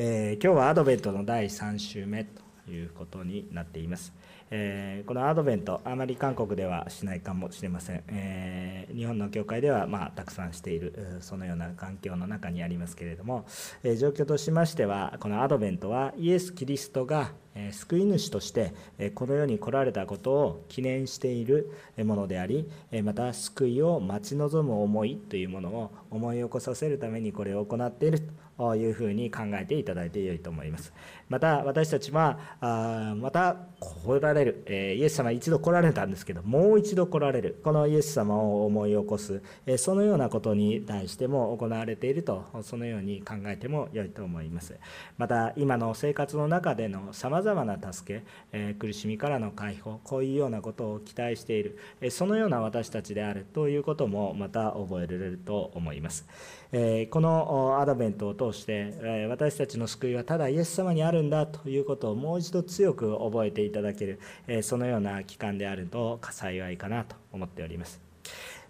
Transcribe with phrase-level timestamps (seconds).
[0.00, 4.12] えー、今日はアドベントの第3週目ということになっています。
[4.50, 8.02] えー、このアドベント、あまり韓国ではしないかもしれません。
[8.08, 13.44] えー、日本の教会では、まあ、たくさんしている、そのような環境の中にありますけれども、
[13.82, 17.32] えー、状況としましては、このアドベントはイエス・キリストが
[17.72, 18.72] 救い主として
[19.14, 22.68] この世に来られたことを記念しているものであり
[23.02, 28.20] また救いを待ち望む思いというものを思い起こさせるためにこれを行っている
[28.58, 30.92] というふうに考えていただいてよいと思います
[31.28, 34.62] また私たちはまた来られる。
[34.66, 37.60] えイエス様一度来られたんですけどもう一度来られる。
[37.62, 39.42] このイエス様を思い起こす。
[39.66, 44.74] えそのようなことに対しても行われているとそのように考えてもよいと思います。
[45.16, 56.26] また今の生活の中でのさまざまな助け、え苦しみからの解放こういうようなことを期待している、えそのような私たちであるということもまた覚えられると思います、
[56.70, 64.06] このアドベントを通して、私たちの救いはただイエス様にあるんだということをもう一度強く覚えていただけ
[64.46, 68.00] る、そのような期間であると幸いかなと思っております。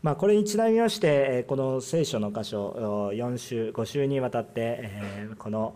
[0.00, 4.90] まあ、これにちなみまして、この聖書の箇所、4週、5週にわたって、
[5.38, 5.74] この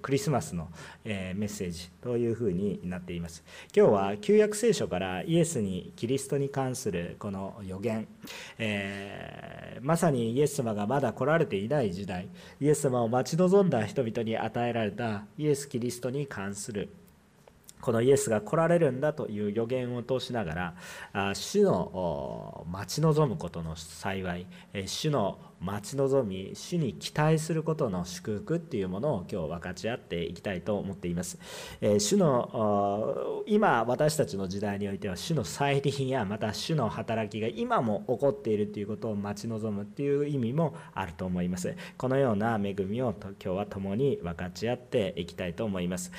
[0.00, 0.68] クリスマスの
[1.04, 3.44] メッセージというふうになっています。
[3.76, 8.08] 今日は旧約聖書からイエスに、キリストに関するこの予言、
[8.56, 16.88] えー、まさにイエス様がまだ来られていない時代、イエス様を待ち望んだ人々に与えられたイエス・キリストに関する
[17.82, 20.74] このイエスが来られるんだという予言を通しなが
[21.12, 24.46] ら主の待ち望むことの幸い
[24.86, 31.38] 主の待ち望み主に期待することの祝福っていうものを今日分かち合っていきたいと思っています。
[31.98, 41.74] 主の今私たちの時代においては主の再臨やまた主の働きが今も起こっているということを待ち望むっていう意味もあると思います。
[41.96, 46.12] このような恵みを今日は共に分かち合っていきたいと思います。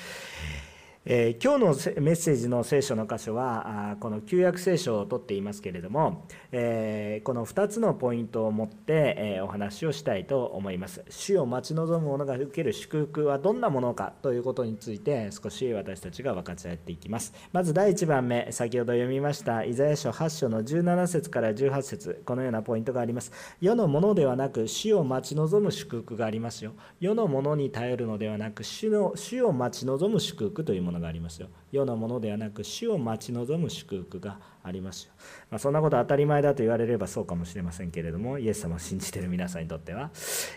[1.06, 11.04] えー、今日のメッセージの聖書の箇所はこの旧約聖書をとっていますけれども、えー、この2つのポイントを持って、えー、お話をしたいと思います。
[11.10, 17.34] 主を待ち望む者が受ける祝福はどんなものかということについて少し私たちが分かち合っていきます。
[17.52, 23.30] まず第1番目先ほど読みましたイザヤ書8章の17節から18節このようなポイントがあります。
[23.60, 26.72] 世のものではなく主を待ち望む祝福がありますよ。
[26.98, 30.93] 世のものに頼るのではなく主の主を待ち望む祝福というもの。
[30.94, 31.48] ものがありますよ。
[31.74, 35.04] 世のものではなく死を待ち望む祝福があります。
[35.04, 35.12] よ、
[35.50, 40.10] まあ、そんなこと当たり前だと言われればそうかもしれませんけれどもイエス様を信じている皆さんにとっては、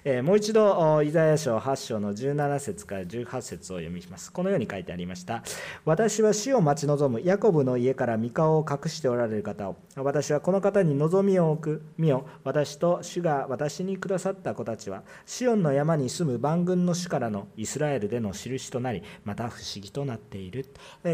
[0.03, 4.31] えー、もう一度イザヤ書8章の17節から18節を読みます。
[4.31, 5.43] このように書いてありました。
[5.83, 9.75] 私は死を待ち望むヤコブの家から御顔を隠しておられる方を。
[9.95, 12.25] 私はこの方に望みを置く見よ。
[12.43, 20.65] 私と主が私にくださった子たちはシオンの山に住む万軍の主からのイスラエルでの印となりまた不思議となっている。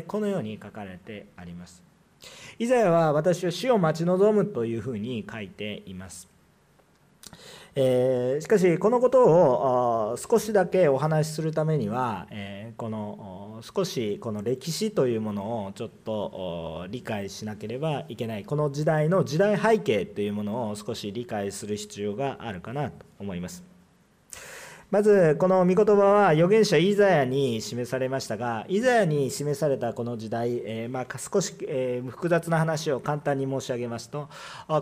[0.01, 1.83] このように書かれてあります
[2.59, 6.29] イザヤは私は死を待ち望むというふうに書いています。
[7.75, 23.72] えー、しかしこのことを少しだけお話しするためには、えー、この少しこの歴史というものをちょっと理解しなければいけないこの時代の時代背景というものを少し理解する必要があるかなと思います。
[24.93, 34.29] まずこの御言葉は預言者イザヤに示されましたがイザヤに示されたこの時代、えー、まあ、少し、えー、複雑な話を簡単に申し上げますと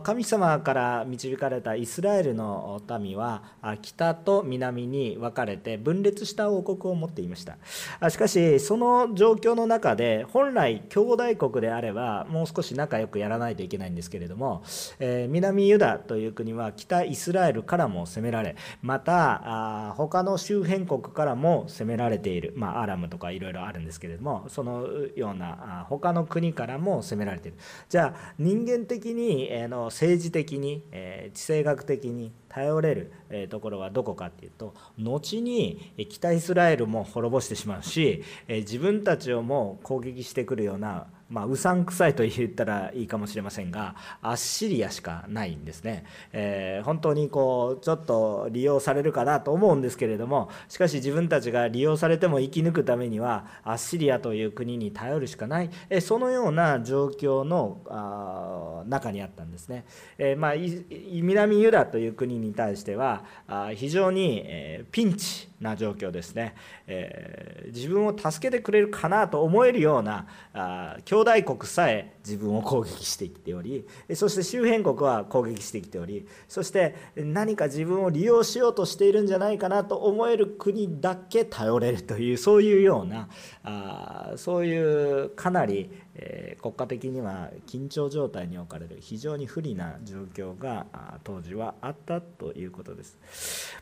[0.04, 3.42] 神様から導かれたイスラエルの民は
[3.82, 8.10] 北と南に分かれて分裂した王国を持っていました。
[8.10, 14.62] しかしその状況の中で本来兄弟国であればもう少し仲良くやらないといけないんですけれども、
[15.00, 27.58] えー、南ユダという国は北イスラエルからも攻められまた他の周辺国からも攻められている、まあ、アラムとかいろいろあるんですけれどもそのような他の国からも攻められている。
[27.90, 33.12] じゃあ人間的に、えの政治的に、え地政学的に頼れる
[33.50, 59.86] ところはどこかっていうと後に北イスラエルも滅ぼしてしまうし自分たちをも攻撃してくるようなまあ、うさんくさいと言ったらいいかもしれませんがアッシリアしかないんですね、えー、本当にこうちょっと利用されるかなと思うんですけれどもしかし自分たちが利用されても生き抜くためにはアッシリアという国に頼るしかない、えそのような状況のあ中にあったんですね、
[60.18, 60.54] えー、まあ、
[60.90, 66.56] 南ユダという国に対してはあ非常に、えピンチな状況ですね、
[66.88, 83.30] えー、自分を助けてくれるかなと思えるようなあ兄弟国さえ自分を攻撃してきておりそして周辺国は攻撃してきておりそして何か自分を利用しようとしているんじゃないかなと思える国だけ頼れるというそういうような
[83.64, 90.86] あそういうかなりえ国家的には緊張状態に置かれる非常に不利な状況が
[91.24, 93.18] 当時はあったということです。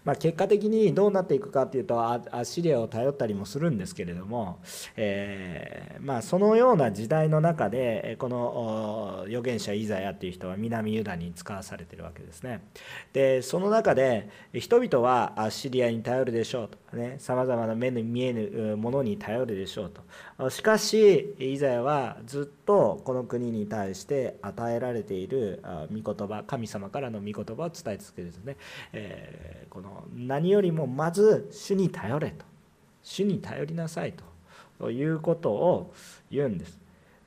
[0.06, 4.60] まあ、結果的にどうなっていくかというとアシリアを頼ったりもするんですけれども、
[4.96, 12.62] えー、まあ、そのような時代の中でこの預言者イザヤという人は南ユダに使わされているわけですね。
[13.14, 19.92] でその中で人々はアシリアに頼るでしょうとさまざまな目に見えぬものに頼るでしょう
[20.38, 20.50] と。
[20.50, 28.58] しかしイザヤはずっとこの国に対して与えられている御言葉神様からの御言葉を伝え続けるんですね、
[28.94, 32.46] えー、この何よりもまず主に頼れと。
[33.04, 34.30] 主に頼りなさいと。
[34.90, 35.94] いうことを
[36.32, 36.80] 言うんです。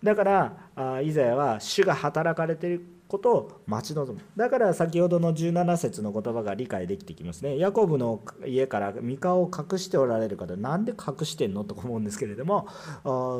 [0.03, 4.25] だからイザヤは主が働かれていることを待ち望む。
[4.37, 7.59] だから先ほどの17節の言葉が理解できてきますね。
[7.59, 12.67] ヤコブの家から三河を隠しておられる方なんで隠してんのと思うんですけれども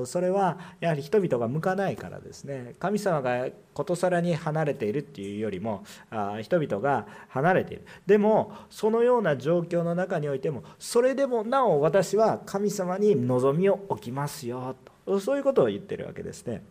[0.05, 2.75] それはやはり人々が向かないからですね。
[2.79, 5.85] 神様がことさらに離れているっていうよりも
[6.43, 7.87] 人々が離れている。
[8.07, 14.77] でもそのような状況の中においてもそれでもなお私は神様に望みを置きますよ
[15.07, 15.19] と。
[15.19, 16.63] そういうことを言ってるわけですね。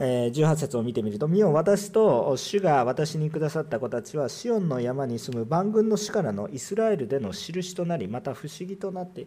[0.00, 9.26] 18節を見てみると「見よ私と主が私にくださった子たちはシオンの山に住む万軍の主からのイスラエルでの印となりまた不思議となって」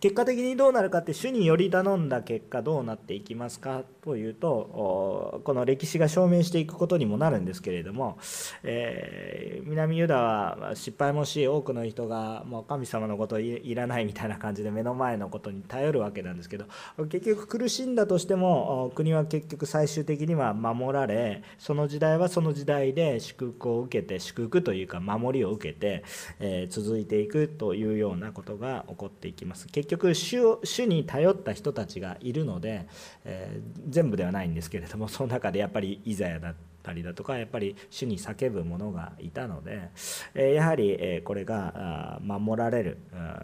[0.00, 8.18] 結果的にどうなるかって主により頼んだ結果どうなっていきますかというとこの歴史が証明していくことにもなるんですけれども、
[8.62, 16.66] えー、南ユダは失敗もし多くの人がもう神様のこといらないみたいな感じで目の前のことに頼るわけなんですけど
[17.08, 26.04] 結局苦しんだとしても国は結局最終的的には守られその時代はその時代で祝福を受けて祝福というか守りを受けて、
[26.40, 32.86] えー、続いていくというようなことが起こっていきます結局主主に頼った人たちがいるので、
[33.24, 39.90] えー、全部ではないんですけれどもその中でやっぱりイザヤだったりだとかやっぱり主に叫ぶ者がいたので
[40.34, 42.98] えやはりえこれが守られる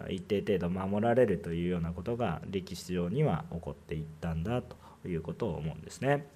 [0.09, 4.77] 一定程度守られるというようなことが歴史上には起こっていったんだと
[5.07, 6.27] いうことを思うんですね。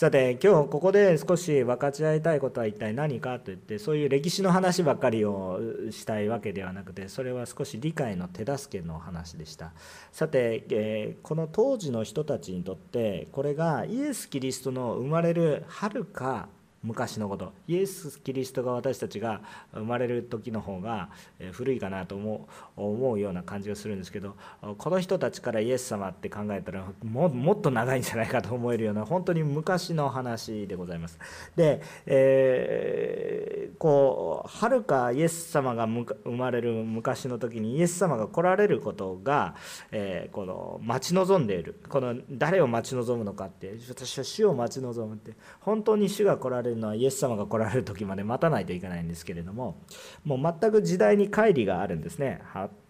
[0.00, 5.60] さて今日ここで少し分かち合いたいことは一体何かといってそういう歴史の話ばっかりを
[5.90, 9.74] したいわけではなくてそれは少し理解の手助けの話でした。
[10.10, 16.48] さて、えこの当時の人たちにとってこれがイエス・キリストの生まれるはるか
[16.82, 17.52] 昔のこと。
[17.68, 19.42] イエス・キリストが私たちが
[19.74, 21.10] 生まれる時の方が
[21.52, 22.48] 古いかなと思
[22.88, 24.36] 思うような感じがするんですけど
[24.78, 31.18] この人たちからイエス様って考えたらもっと長いんじゃないかと思えるような本当に昔の話でございます。
[31.56, 39.54] で、えー、こうはるかイエス様が生まれる昔の時にイエス様が来られることが、
[39.92, 49.76] えー、この待ち望んでいるこの誰を待ち望むのかって私は主を待ち望むって本当に主が来られるのはイエス様が来られる時まで待たないといけないんですけれども
[50.24, 52.42] もう全く時代に乖離があるんですね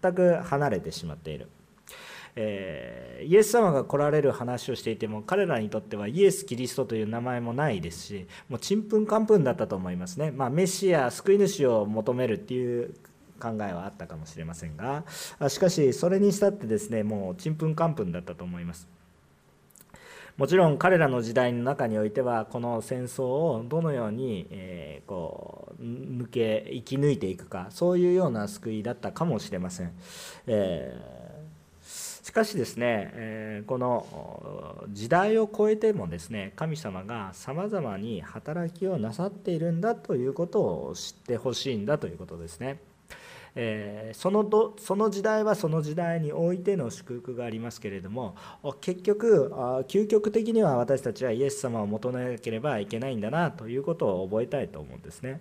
[0.03, 1.49] 全く離れてしまっている。
[2.37, 12.95] えー、イエス様が来られる話をしていても彼らにとってはイエス・キリストという名前もないですしもうちんぷんかんぷんだったと思いますね、まあ、メシア救い主を求めるっていう
[13.41, 15.05] 考えはあったかもしれませんが
[15.49, 18.87] しかしそれにしたってですねもうちんぷんかんぷんだったと思います
[20.41, 29.93] もちろん彼らの時代の中においてはこの戦争をどのように、えー、こう抜け生き抜いていくかそういうような救いだったかもしれません。
[30.47, 42.81] えー、しかしですね、え、この時代を超えてもですね神様がさまざまに働きをなさっているんだということを知ってほしいんだということですね。
[43.55, 48.37] えー、そのどその時代はその時代においての祝福がありますけれども
[48.81, 49.53] 結局
[49.89, 55.41] 究極的には私たちはイエス様を求めなければいけないんだなということを覚えたいと思うんですね。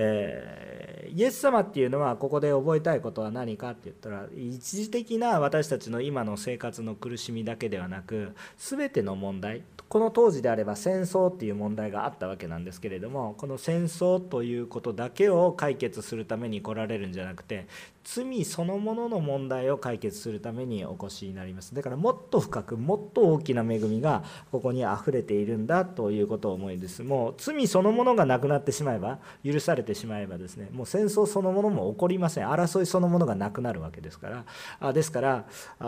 [0.00, 17.66] えー、イエス様っていうのはここで覚えたいことは何かって言ったら一時的な私たちの今の生活の苦しみだけではなく全ての問題この当時であれば戦争っていう問題があったわけなんですけれどもこの戦争ということだけを解決するために来られるんじゃなくて
[18.04, 21.74] 罪そのものの問題を解決するためにお越しになります。
[21.74, 27.02] だからもっと深くもっと大きな恵みがここにあふれているんだということを思いです。
[27.02, 32.48] もう罪そのものがなくなってしまえば許されてしまえばですねもう戦争そのものも起こりません。
[32.48, 34.44] 争いそのものがなくなるわけですから。
[34.80, 35.46] あですから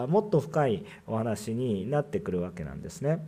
[0.09, 3.25] もっと深いお話になってくるわけなんですね。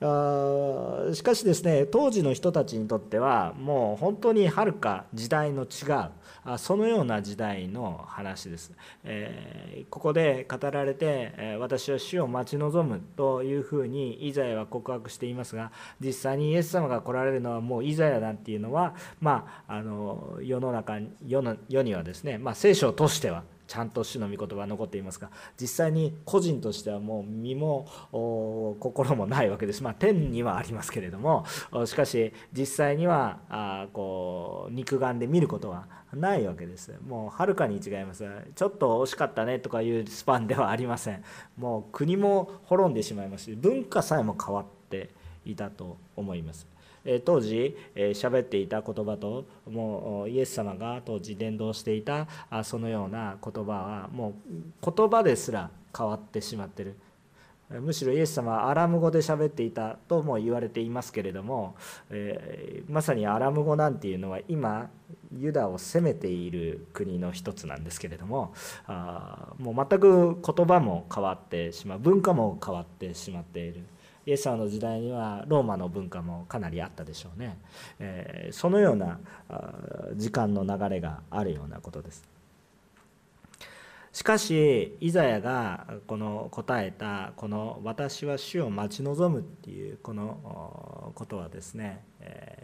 [0.00, 6.10] あしかしですね当時の人たちにとってはもう本当にはるか時代の違う。
[6.56, 8.72] そのような時代の話です。
[9.04, 27.86] えここで語られて私は死を待ち望むというふうにイザヤは告白していますが実際にイエス様が来られるのはもうイザヤなんていうのは、まあ、あの世の中世の世にはですね、まあ、聖書を通してはちゃんと主の御言葉残っていますが実際に個人としてはもう身も
[28.80, 31.44] 心もないわけです、まあ、天にはありますけれども
[31.84, 36.94] しかし実際にはあこう肉眼で見ることはないわけです。
[37.06, 38.24] もうはるかに違います。
[38.54, 41.22] ちょっと惜しかったねとかいうスパンではありません。
[41.56, 45.10] もう国も滅んでしまいますし文化さえも変わって
[45.44, 46.66] いたと思います。
[47.24, 52.26] 当時喋っていた言葉ともうイエス様が当時伝道していた
[52.64, 56.96] そのような言葉はもう言葉ですら変わってしまってる。
[57.70, 61.76] むしろイエス様はアラム語で喋っていたとも言われていますけれども、
[62.10, 64.88] えー、まさにアラム語なんていうのは今
[65.36, 68.54] ユダを攻めている国の一つなんですけれども
[68.86, 73.84] あもう全く言葉も変わってしまう文化も変わってしまっている。
[74.26, 77.56] イエス様の時代にはローマの文化もかなりあったでしょうね、
[77.98, 79.18] えー、そのような
[80.16, 82.28] 時間の流れがあるようなことです
[84.18, 92.02] しかしイザヤがこの答えたこの「私は主を待ち望む」っていうこのことはですね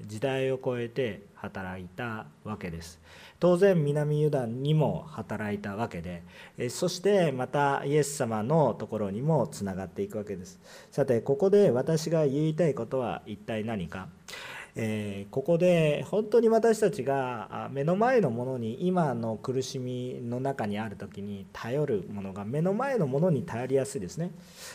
[0.04, 3.00] 時代を超えて働いたわけです。
[3.38, 6.24] 当然南ユダにも働いたわけで
[6.70, 10.58] そしてまたイエス様のところにもつながっていくわけです。
[10.90, 14.08] さてここで私が言いたいことは一体何か。
[14.76, 24.32] えー、ここで本当に私たちが目の前のものに今の苦しみの中にある時に頼るものが目の前のものに頼りやすいですね。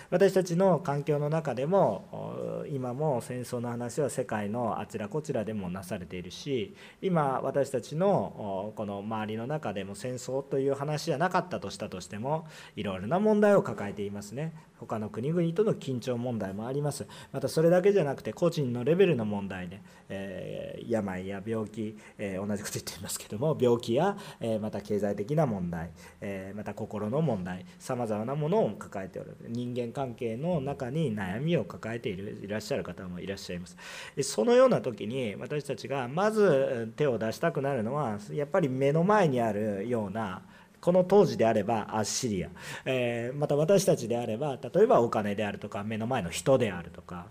[0.09, 14.53] 私たちの環境の中でも今も戦争の話は世界のあちらこちらでもなされているし今私たちのこの周りの中でも戦争という話じゃなかったとしたとしてもいろいろな問題を抱えていますね。
[14.79, 17.07] 他の国々との緊張問題もあります。
[17.31, 29.37] またそれだけじゃなくて個人のレベルの問題でえー、病や病気、えー、同じこと言っていますけども病気や、えー、また経済的な問題、えまた心の問題さまざまなものを抱えておる。
[29.47, 33.77] 人間関係の中に悩みを抱えているいらっしゃる方もいらっしゃいます。
[34.21, 40.41] そのような時に私たちがまず手を出したくなるのはやっぱり目の前にあるような
[40.81, 42.49] この当時であればアッシリア、
[42.85, 47.27] えー、また私たちであれば例えばお金であるとか目の前の人であるとか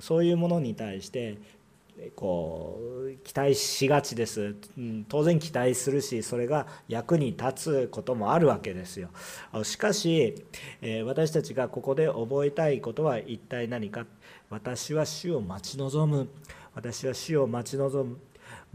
[0.00, 1.38] そういうものに対して
[2.14, 9.08] こう期待しがちです、うん、当然期待するしそれが役に立つこともあるわけですよ。
[9.62, 10.44] しかし、
[10.82, 14.04] えー、私たちがここで覚えたいことは一体何か。
[14.48, 16.28] 私は主を待ち望む。
[16.74, 18.18] 私は主を待ち望む。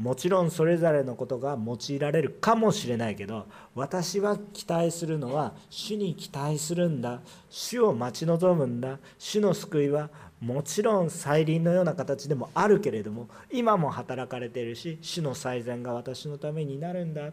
[0.02, 7.22] もちろんそれぞれのことが用いられるかもしれないけど私は期待するのは主に期待するんだ。
[7.52, 8.98] 主を待ち望むんだ。
[9.20, 17.32] 主の救いはもちろん再臨のような形でもあるけれども今も働かれているし主の最善が私のためになるんだ。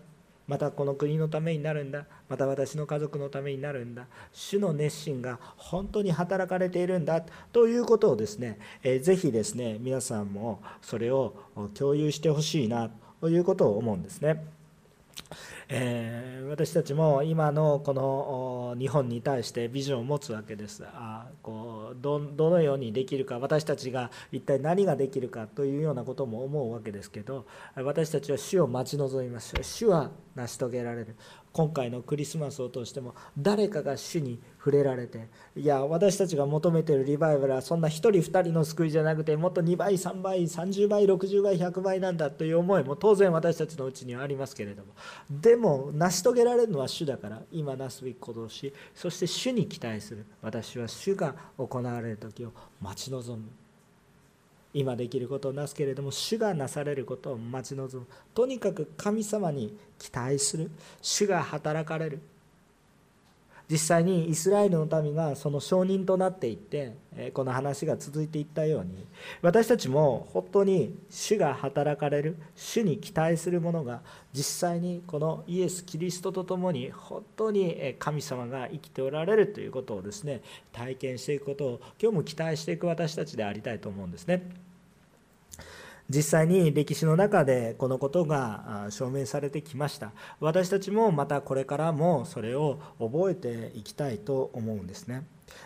[0.49, 2.07] またこの国のためになるんだ。
[2.29, 4.07] また私の家族のためになるんだ。
[4.33, 7.23] 主の熱心が本当に働かれているんだ。
[7.53, 11.35] ということをですね、えー、ぜひですね皆さんもそれを
[11.75, 12.91] 共有してほしいな。
[13.21, 14.45] ということを思うんですね。
[15.71, 20.83] えー、私たちも今のこの日本に対してビジョンを持つわけです。
[20.87, 27.45] あこうどどのようにできるか私たちが一体何ができるかというようなことも思うわけですけど
[27.77, 31.17] 私たちは主を待ち望みまし主は成し遂げられる。
[31.53, 44.93] 今回のクリスマスを通しても誰かが主に触れられていや私たちが求めてるリバイバルはそんな1人2人の救いじゃなくてもっと2倍3倍30倍60倍100倍なんだという思いも当然私たちのうちにはありますけれども。
[45.31, 50.25] でも成し遂げられるのは主だから今なすべきことをしそして主に期待する。
[50.41, 53.49] 私は主が行われる時を待ち望む。
[54.75, 58.07] 今できることをなすけれども主がなされることを待ち望む。
[58.35, 60.71] とにかく神様に期待する。
[61.03, 62.21] 主が働かれる。
[63.71, 66.97] 実際にイスラエルの民がその証人となっていって
[67.35, 69.07] この話が続いていったように
[69.43, 74.01] 私たちも本当に主が働かれる主に期待するものが
[74.33, 84.68] 実際にこのイエス・キリストと共に本当に神様が生きておられるということをですね体験していくことを今日も期待していく私たちでありたいと思うんですね。
[86.09, 90.13] 実際に歴史の中でこのことが証明されてきました。
[90.41, 95.25] 私たちもまたこれからもそれを覚えていきたいと思うんですね。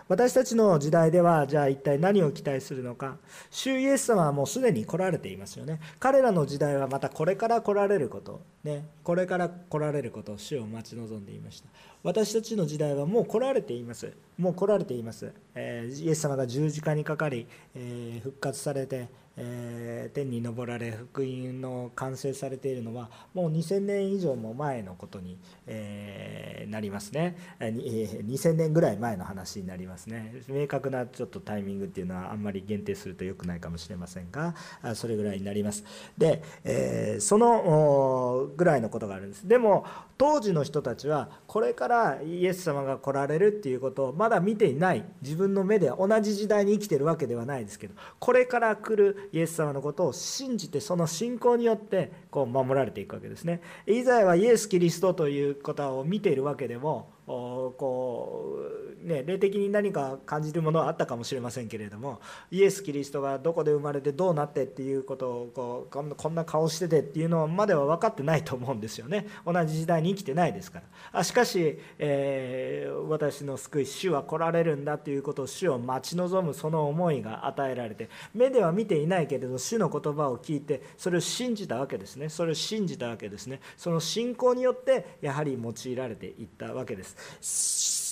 [0.08, 3.18] 私たちの時代ではじゃあ一体何を期待するのか。
[3.50, 5.80] 主イエス様はもうすでに来られていますよね。
[5.98, 8.42] 彼らの時代はまたこれから来られること。
[8.64, 8.84] ね。
[9.04, 11.68] これから来られることを主を待ち望んでいました。
[12.02, 14.12] 私たちの時代はもう来られています。
[14.38, 30.34] もう来られています、えー、イエス様が十字架にかかり、えー、復活されてえー、天に昇られ福音の完成されているのはもう2000年以上も前のことに、えー、なりますね、えー、2000年ぐらい前の話になりますね。
[30.48, 34.54] 明確なちょっとタイミングっていうのはあんまり限定すると良くないかもしれませんが
[34.94, 35.84] それぐらいになります。
[36.18, 39.48] で、えそのぐらいのことがあるんです。
[39.48, 39.84] でも
[40.18, 45.04] 当時の人たちはこれからイエス様が来られるっていうことをまだ見ていない。
[45.22, 53.60] 自分の目で同じ時代に生きてるわけではないですけどこれから来るイエス様のことを信じてその信仰によってこう守られていくわけですね。
[53.86, 69.26] イザヤはイエス・キリストということを見ているわけでもこうね、霊的に何か感じるものはあったかもしれませんけれどもイエス・キリストがどこで生まれてどうなってっていうことをこうこんな顔しててっていうのまでは分かってないと思うんですよね。
[69.44, 70.84] 同じ時代に生きてないですから。
[71.12, 82.28] あしかし、えー、私の救い主は来られるんだということを主を待ち望むその思いが与えられて目では見ていないけれど主の言葉を聞いてそれを信じたわけですね。
[82.28, 83.60] それを信じたわけですね。
[83.76, 87.11] その信仰によってやはり用いられていったわけです。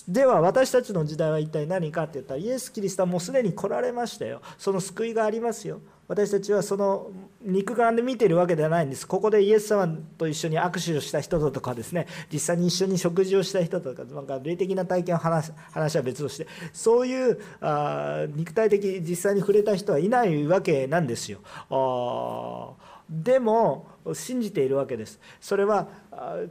[0.09, 4.41] では私たちの時代は一体何かって言ったらイエス・キリストはもうすでに来られましたよ。
[4.59, 5.81] その救いがありますよ。
[6.09, 9.07] 私たちはその肉眼で見てるわけではないんです。
[9.07, 9.87] ここでイエス様
[10.19, 12.09] と一緒に握手をした人だとかですね。
[12.33, 16.49] 実際に一緒に食事をした人だとかなんか霊的な体験を話話は別として。
[16.73, 21.39] そういうあ肉体的実際に触れた人はいないわけなんですよ。
[21.71, 22.73] あ
[23.11, 25.19] でも信じているわけです。
[25.41, 25.89] それは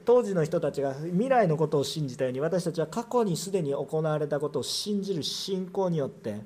[0.03, 6.41] 当時の人たちが未来のことを信じたように私たちは過去にすでに行われたことを信じる信仰によって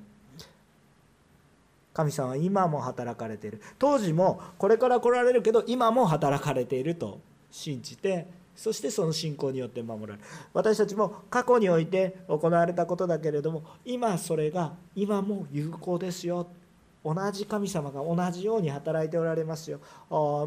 [1.93, 3.61] 神様は今も働かれている。
[3.79, 10.19] 当時もこれから来られるけど今も働かれていると信じてそしてその信仰によって守られる。
[10.53, 16.47] 私たちも過去において行われたことだけれども今それが今も有効ですよ。
[17.05, 19.79] 同じ神様が同じように働いておられますよ。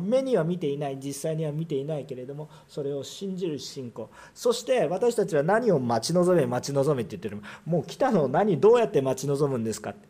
[0.01, 4.09] 目には見ていない実際には見ていないけれどもそれを信じる信仰。
[4.35, 9.90] そして私たちは何を待ち望め待ち望めって言ってるもう来たのを何どうやって待ち望むんですか？
[9.90, 10.09] って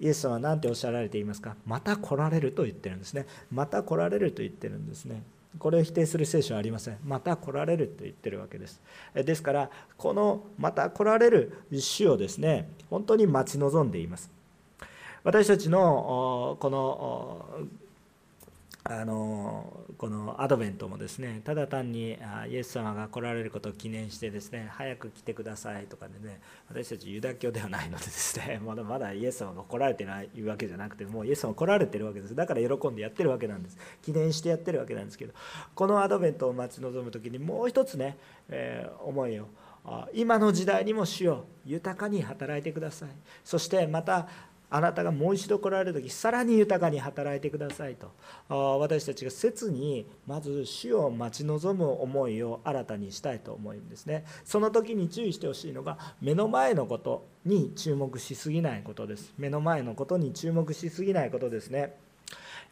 [0.00, 1.56] イエス様は何ておっしゃられていますか？
[1.66, 3.26] また来られると言ってるんですね。
[3.50, 5.22] また来られると言ってるんですね。
[5.58, 6.98] これを否定する聖書はありません。
[7.04, 8.80] また来られると言ってるわけです。
[9.14, 14.30] ですからこのまた来られる主をですね本当に待ち望んでいます。
[15.24, 17.68] 私たちのこの
[18.84, 32.34] あのこのアドベントもですねただ単にイエス様が来られることを記念してですね早く来てくださいとかでね私たちユダ教ではないのでですね まだまだイエス様が来られてないわけじゃなくてもうイエス様来られてるわけです。
[32.34, 33.78] だから喜んでやってるわけなんです。
[34.02, 35.34] 記念してやってるわけなんですけど
[35.76, 39.46] このアドベントを待ち望む時にもう一つね、えー、思いを
[40.12, 43.08] 今の時代にも主よ豊かに働いてください。
[43.44, 44.28] そしてまた
[44.74, 48.10] あなたがもう一度来られる時さらに豊かに働いてくださいと。
[48.78, 54.24] 私たちが切にまず主を待ち望む思いを新たにしたいと思うんですね。
[54.44, 59.34] その時に注意してほしいのが目の前のことに注目しすぎないことです。
[59.36, 61.94] 目の前のことに注目しすぎないことですね。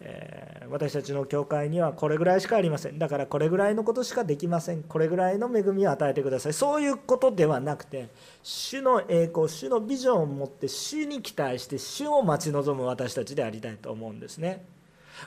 [0.01, 2.99] え、私たちの教会にはこれぐらいしかありません。
[2.99, 4.83] だからこれぐらいのことしかできません。
[4.83, 6.53] これぐらいの恵みを与えてください。
[6.53, 8.09] そういうことではなくて
[8.43, 14.65] 主の栄光主のビジョンを持って主に期待して主を待ち望む私たちでありたいと思うんですね。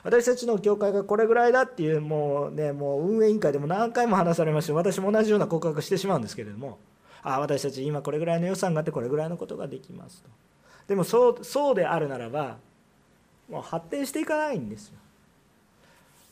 [0.02, 6.78] 私たちの教会がこれぐらいだっていうもうねもう運営委員会でも何回も話されまして私も同じような告白してしまうんですけれども
[7.22, 10.30] ああ私たち今これぐらいの予算があってこれぐらいのことができますと。
[10.88, 12.56] でもそうそうであるならば
[13.50, 14.94] もう発展していかないんですよ。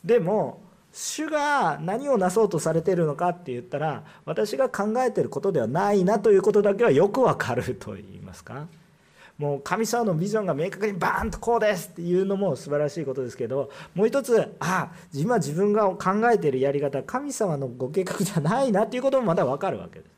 [0.03, 8.67] でも主が何をなそうとされているのかって言ったら私が考えていることではないなということだけはよくわかると言いますか。
[9.37, 20.11] もう神様のビジョンが明確にバーンとこうですっていうのも素晴らしいことですけどもう一つあ今自分が考えているやり方神様のご計画じゃないなっていうこともまだ分かるわけです。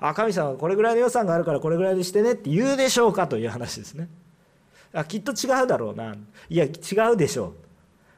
[0.00, 4.08] あ神様これぐらいの予算があるからこれぐらいでしてねって言うでしょうかという話ですね。
[4.92, 6.14] あきっと違うだろうな。
[6.48, 7.52] いや違うでしょう。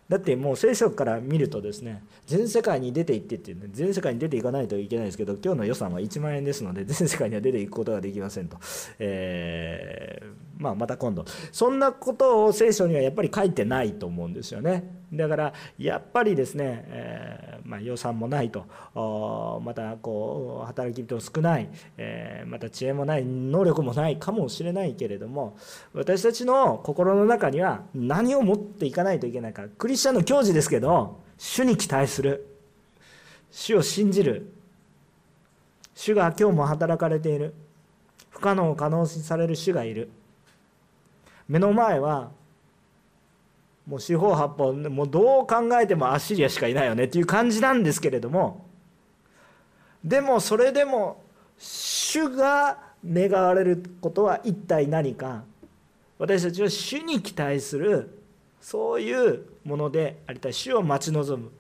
[0.09, 8.59] だってもう聖書から見るとですね全世界に出て行ってっていうね全世界に出ていかないといけないですけど今日の予算は1万円ですので全世界には出ていくことができませんと、
[8.99, 11.25] えー、まあ、また今度。
[11.51, 15.02] そんなことを聖書にはやっぱり書いてないと思うんですよね。
[15.13, 18.65] だからやっぱりですね、えー、まあ、予算もないと
[19.63, 25.57] またこう働き人少ない、えー、また知恵もない能力もないかもしれないけれども
[25.93, 32.47] 私たちの心の中には何を持っていかないといけないかクリスチャンの教授ですけど主に期待する
[33.51, 34.51] 主を信じる
[35.95, 37.55] 主が今日も働かれている
[38.31, 40.11] 不可能を可能にされる主がいる。
[41.49, 42.31] 目の前は
[43.87, 48.67] もう四方八方もうどう考えてもアッシリアしかいないよねっていう感じなんですけれども
[50.05, 51.23] でもそれでも
[51.59, 55.45] 主が願われることは一体何か。
[56.19, 58.19] 私たちは主に期待する
[58.61, 60.53] そういうものでありたい。
[60.53, 61.51] 主を待ち望む。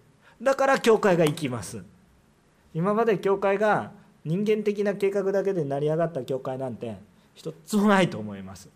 [0.40, 1.82] だから教会が生きます。
[2.74, 3.92] 今まで教会が
[4.24, 6.96] 人間的な計画だけで成り上がった教会なんて
[7.35, 8.68] 一つもないと思います。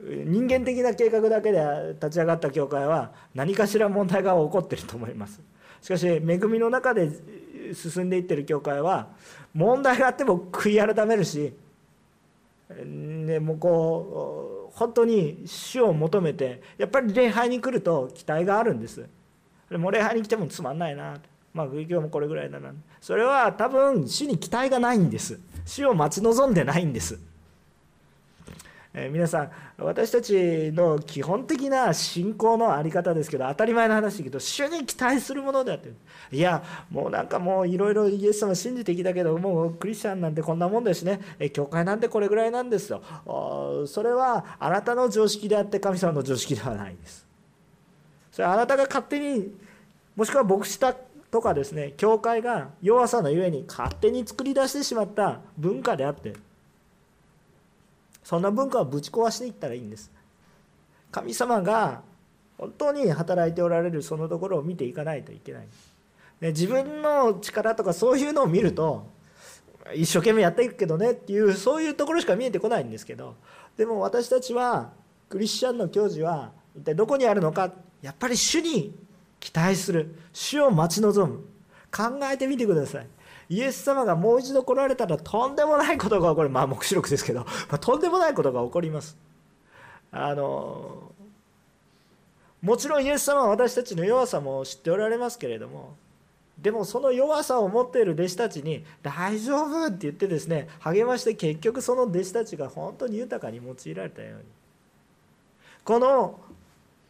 [0.00, 1.60] 人間的な計画だけで
[1.94, 5.40] 立ち上がった教会は何かしら問題が起こってると思います。
[5.82, 7.10] しかし恵みの中で
[7.74, 9.08] 進んでいってる教会は
[9.54, 11.52] 問題があっても悔い改めるし、
[12.84, 19.04] ね、もうこう本当に死を求めてやっぱり礼拝に来ると期待があるんです。
[19.68, 21.18] でも礼拝に来てもつまんないな。
[21.52, 22.72] まあ今日もこれぐらいだな。
[23.00, 25.40] それは多分死に期待がないんです。
[25.64, 27.18] 死を待ち望んでないんです。
[28.94, 35.92] え皆さん私たちの基本的な信仰の在り方ですけど当たり前の話だけど主に期待するものであって。
[36.30, 41.20] いやもうなんかもういろいろイエス様信じてきたけどもうクリスチャンなんてこんなもんですね。
[41.52, 43.02] 教会なんてこれぐらいなんですよ。
[43.86, 47.26] それはあなたの常識であって神様の常識ではないです。
[48.32, 49.54] それあなたが勝手に
[50.16, 50.80] もしくは牧師
[51.30, 56.34] とかですね教会が弱さのゆえに勝手に作り出してしまった文化であって
[58.28, 60.10] そんな文化をぶち壊していったらいいんです。
[61.10, 62.02] 神様が
[62.58, 65.68] 本当に働いておられるそのところを見ていかないといけない。
[66.38, 69.06] で自分の力とかそういうのを見ると
[69.94, 73.34] 一生懸命やっていくけどねっていうそういうところしか見えてこないんですけど
[73.78, 74.90] でも私たちは
[75.30, 78.94] クリスチャンの教授は一体どこにあるのかやっぱり主に
[79.40, 80.14] 期待する。
[80.34, 81.38] 主を待ち望む。
[81.90, 83.06] 考えてみてください。
[83.48, 86.50] イエス様がもう一度来られたらとんでもないことが起こる。
[86.50, 89.16] まあ黙示録ですけど、 まあ、とんでもないことが起こります。
[90.10, 91.12] あの
[92.62, 95.96] もちろんイエス様は私たちの弱さも知っておられますけれども
[96.58, 104.44] でもその弱さを持っている弟子たちに「大丈夫!」って言ってですね励まして結局その弟子たちが本当に豊かに用いられたように。
[105.84, 106.40] この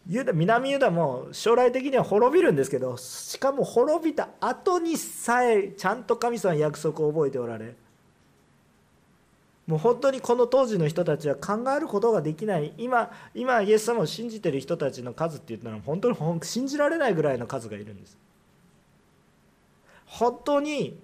[0.09, 7.75] ユダ南ユダも将来的には滅びるんですけどしかも滅びた後にさえちゃんと神様の約束を覚えておられ
[9.69, 12.73] もう本当にこの当時の人たちは考えることができない。
[12.79, 18.17] 今今イエス様を信じてる人たちの数って言ったら本当に信じられないぐらいの数がいるんです。
[20.07, 20.99] 本当に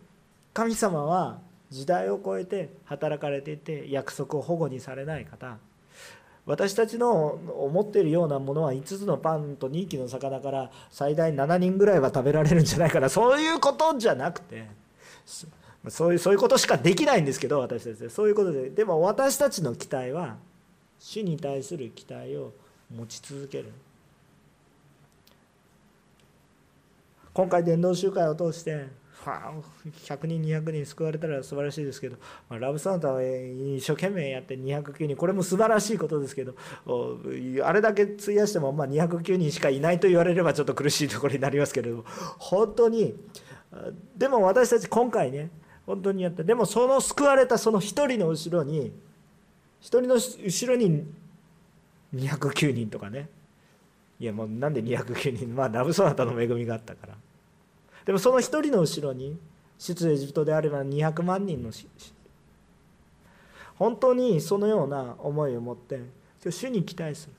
[0.54, 5.58] 神様は時代を超えて働かれていて約束を保護にされない方。
[6.46, 13.08] 私たちの思っているようなものは5つのパンと2匹の魚から最大7人ぐらいは食べられるんじゃないかな。
[13.08, 14.66] そういうことじゃなくて
[15.88, 18.70] そういうそういうことしかできないんですけど私たちそういうことで。
[18.70, 20.36] でも私たちの期待は
[20.98, 22.52] 主に対する期待を
[22.94, 23.72] 持ち続ける。
[27.32, 28.86] 今回伝道集会を通して
[29.24, 32.16] 100人200人救われたら素晴らしいですけど、
[32.48, 36.54] まあ、ラブサンタは一生懸命やって209人これも素晴らしいことですけど
[37.64, 42.04] あれだけ費やしてもまあ209人しかいないと言われればちょっと苦しいところになりますけれども
[42.38, 43.14] 本当に
[44.16, 45.50] でも私たち今回ね
[45.86, 48.92] 本当にやったでもその救われたその1人の後ろに
[49.82, 51.04] 1人の後ろに
[52.14, 53.28] 209人とかね
[54.20, 57.14] いやもうなんで209人まあラブソナタの恵みがあったから。
[58.04, 59.38] でもその一人の後ろに
[59.78, 61.70] 出エジプトであれば200万人の
[63.76, 66.00] 本当にそのような思いを持って
[66.48, 67.32] 主に期待する。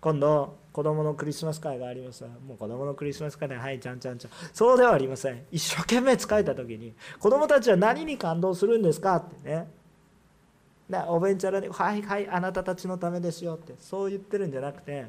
[0.00, 2.24] 今度子供のクリスマス会があります。
[2.24, 4.30] もう子供のクリスマス会ではいちゃんちゃんちゃん。
[4.52, 5.44] そうではありません。
[5.50, 9.68] 一生懸命使えた時に子供たちは何に感動するんですかってね
[11.08, 15.08] おべんちゃらに「はいはいあなたたちのためですよ」ってそう言ってるんじゃなくて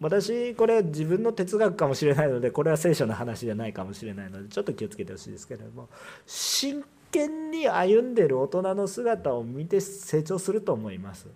[0.00, 5.88] 私これ自分の哲学かもしれないのでこれは聖書の話じゃないかもしれないのでちょっと気をつけてほしいですけれども
[6.26, 11.26] 真剣に歩んでる大人の姿を見て成長すると思います。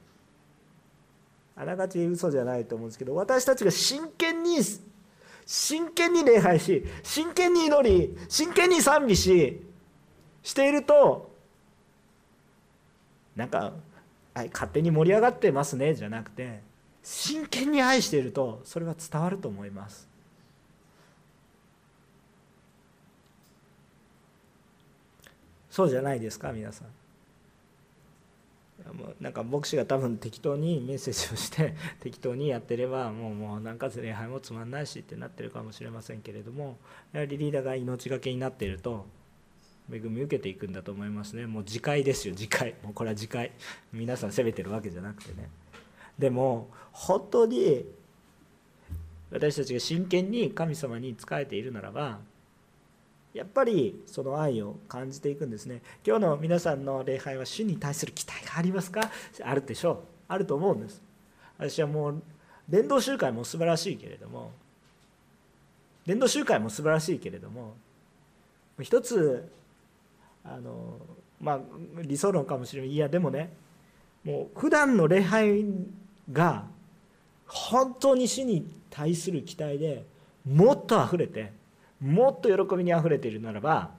[1.56, 4.58] あながち嘘じゃないと思うんですけど私たちが真剣に
[5.46, 9.62] 真剣に礼拝し真剣に祈り真剣に賛美し
[10.42, 11.30] していると
[13.36, 13.72] なんか
[14.34, 16.60] はい勝手に盛り上がってますねじゃなくて
[17.04, 20.08] 真剣に愛しているとそれは伝わると思います。
[25.70, 26.88] そうじゃないですか皆さん。
[28.96, 36.76] もうなんか牧師が多分適当にメッセージをして 適当にやってればもうもう何か礼拝もつまんないしってなってるかもしれませんけれども
[37.12, 39.06] やはりリーダーが命がけになっていると
[39.90, 41.46] 恵み受けていくんだと思いますね。
[41.46, 43.52] もう自戒ですよ自戒もうこれは自戒
[43.92, 45.48] 皆さん責めてるわけじゃなくてね。
[46.18, 47.84] でも本当に
[49.30, 52.20] 私たちが真剣に神様に仕えているならば
[53.32, 55.82] やっぱりその愛を感じていくんですね。
[56.06, 59.10] 今日の皆さんの礼拝は主に対する期待がありますか？
[59.42, 59.98] あるでしょう。
[60.28, 61.02] あると思うんです。
[61.58, 62.22] 私はもう
[62.68, 64.52] 伝道集会も素晴らしいけれども
[66.06, 67.74] 伝道集会も素晴らしいけれども
[68.80, 69.50] 一つ
[70.44, 70.98] あの
[71.40, 71.60] まあ
[72.02, 72.92] 理想論かもしれない。
[72.92, 73.52] いやでもね
[74.22, 75.64] もう普段の礼拝
[76.32, 76.64] が
[77.46, 80.04] 本当に主に対する期待で
[80.46, 81.52] もっと溢れて
[82.00, 83.90] もっと喜びにあふれているならば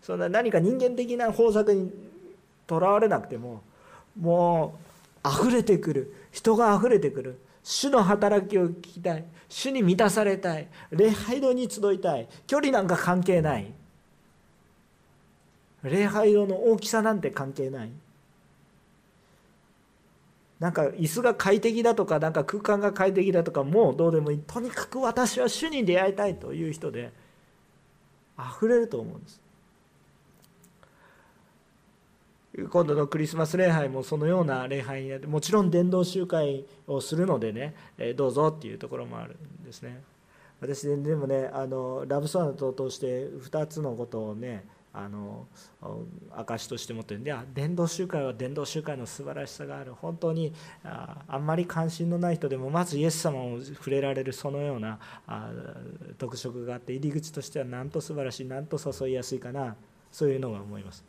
[0.00, 1.90] そんな何か人間的な方策に
[2.66, 3.62] とらわれなくても
[4.18, 4.78] も
[5.24, 13.72] う溢れてくる人が溢れてくる主の働きを聞きたい主に満たされたい礼拝堂に集いたい距離なんか関係ない
[15.84, 17.90] 礼拝堂の大きさなんて関係ない
[20.62, 24.38] なんか椅子が快適だとかなんか空間が快適だとかもうどうでもいい。
[24.46, 27.10] とにかく私は主に出会いたいという人で
[28.38, 29.40] 溢れると思うんです。
[32.70, 37.74] 今度のクリスマス礼拝もそのような礼拝になってもちろん伝道集会をするのでね
[38.14, 40.00] どうぞっていうところもあるんですね。
[40.60, 45.46] 私でもねあのラブソナトを通して2つのことをねあの
[46.36, 49.94] 証として持ってるんで伝道集会は伝道集会の素晴らしさがある。
[49.94, 50.52] 本当に
[50.84, 55.50] ああんまり関心のない人でもまずイエス様を触れられるそのようなあ
[56.18, 59.76] 特色があって入り口としてはなんと素晴らしいなんと誘いやすいかな
[60.10, 61.04] そういうのが思います。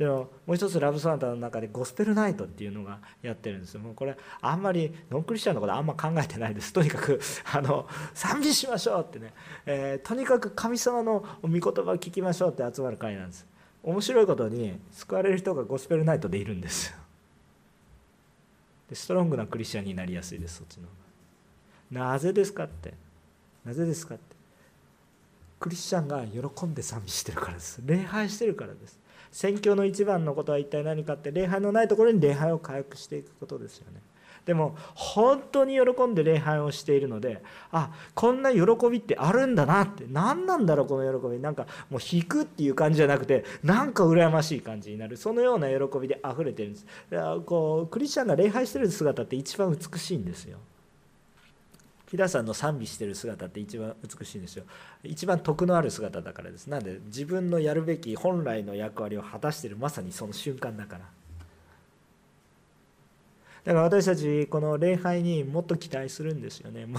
[0.00, 6.72] でももう一つラブソナタの中でゴスペルナイトっていうのがやってるんですもうこれあんまりノンクリスチャンのことあんま考えてないです。
[6.74, 7.20] とにかく
[7.52, 9.34] あの賛美しましょうってね、
[9.66, 13.46] えー、とにかく神様の御言葉を聞きましょうって集まる会なんです。
[13.82, 16.94] 面白いことに救われる人がゴスペルナイトでいるんです。
[18.88, 20.88] でストロングなクリスチャンになりやすいですそっちの
[21.90, 22.94] なぜですかって。
[23.66, 24.34] なぜですかって。
[25.58, 27.82] クリスチャンが喜んで賛美してるからです。
[27.84, 28.98] 礼拝してるからです。
[29.30, 34.00] 宣教の一番のことは一体何かって礼拝のないところに礼拝を回復していくことですよね。
[34.46, 40.06] でも本当に喜んで礼拝をしているのであこんな喜びってあるんだなって。
[40.08, 41.38] 何なんだろうこの喜び。
[41.38, 45.16] なんかもう引くっていう感じじゃなくてなんか羨ましい感じになる。
[45.18, 46.86] そのような喜びで溢れてるんです。
[47.44, 50.58] こうクリスチャンが礼拝してる姿って一番美しいんですよ。
[52.12, 54.64] 皆さんの賛美してる姿って一番美しいんですよ。
[55.04, 56.66] 一番徳のある姿だからです。
[56.66, 61.04] なんで自分のやるべき本来の役割を果たしてるまさにその瞬間だから。
[63.62, 66.86] だから私たちこの礼拝にもっと期待するんですよね。
[66.90, 66.98] も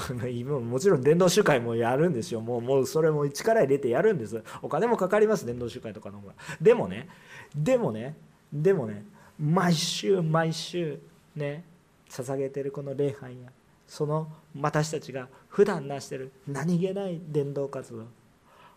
[0.58, 2.40] うもちろん伝道集会もやるんですよ。
[2.40, 4.42] もうもうそれも力入れてやるんです。
[4.62, 6.36] お金もかかります伝道集会とかの方が。
[6.62, 7.10] でもね
[7.54, 8.16] でもね
[8.54, 9.04] でもね
[9.38, 11.00] 毎週毎週
[11.36, 11.66] ね
[12.10, 13.52] 捧げてるこの礼拝や
[13.92, 18.06] その私たちが普段なしてる何気ない伝道活動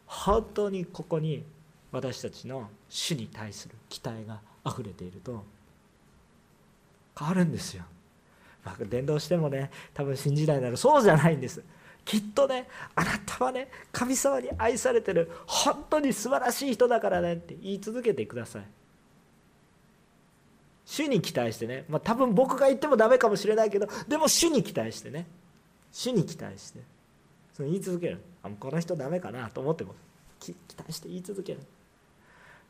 [0.06, 1.44] 本当にここに
[1.92, 5.44] 私たちの主に対する期待があふれていると
[7.16, 7.84] 変わるんですよ。
[8.64, 11.62] まあ、伝道してもね多分新時代ならそうじゃないんです。
[12.04, 18.62] きっとねあなたはね神様に愛されてる本当に素晴らしい人だからねって言い続けてください。
[20.84, 25.26] 主に期待してね、まあ、多分僕が言ってもダメかもしれないけどでも主に期待してね。
[25.92, 26.80] 主に期待して。
[27.52, 28.20] その言い続ける。
[28.42, 29.94] あこの人ダメかなと思っても。
[30.40, 31.60] 期待して言い続ける。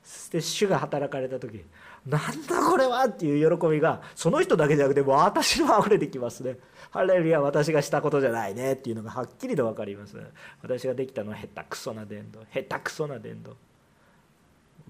[0.04, 1.64] そして主が働かれた時
[2.06, 6.56] なんだこれはっていう喜びがその人だけじゃなくて私にも溢れてきますね。
[6.90, 10.18] ハレルヤ私がしたことじゃないねっていうのがはっきりと分かります。
[10.62, 12.40] 私ができたのは下手くそな伝道。
[12.52, 13.56] 下手くそな伝道。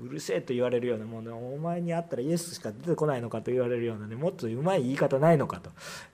[0.03, 5.71] うるせえと言われるようなものお前に会ったらイエスしか出てこないのかと言われるようなねもっとうまい言い方ないのかと、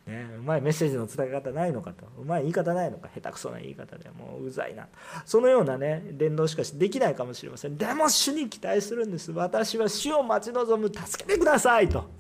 [0.07, 2.05] ね、うまいメッセージの伝え方ないのかと。
[2.19, 3.09] うまい言い方ないのか。
[3.15, 4.11] 下手くそな言い方で。
[4.11, 4.89] もううざいな。
[5.25, 7.77] そのようなね伝道しかしできないかもしれません。
[7.79, 9.33] でも主に期待するんです。
[9.33, 10.95] 私は主を待ち望む。
[10.95, 12.20] 助けてくださいと。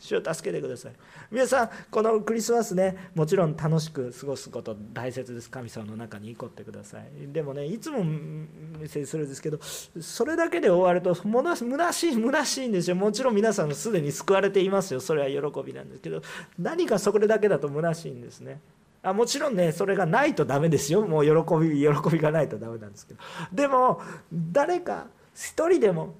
[0.00, 0.92] 主を助けてください。
[1.30, 5.50] 皆さんこのクリスマスねもちろん楽しく過ごすこと大切です。
[5.50, 7.32] 神様の中に行こってください。
[7.32, 8.46] でもねいつもメ
[8.82, 9.60] ッセージするんですけど
[10.00, 12.96] それだけで終わるとむな虚しい虚しいんですよ。
[12.96, 15.00] もちろん皆さんすでに救われていますよ。
[15.00, 16.22] それは喜びなんですけど
[16.58, 18.60] 何かそれだけだと虚しいんですね。
[19.02, 21.06] あもちろんねそれがないとダメですよ。
[21.06, 23.20] もう喜び喜びがないとダメなんですけど。
[23.52, 24.00] でも
[24.32, 26.14] 誰か一人でも